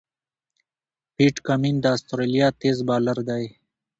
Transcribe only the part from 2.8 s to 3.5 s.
بالر دئ.